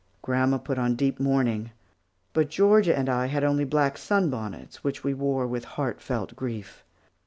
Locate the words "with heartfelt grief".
5.45-6.83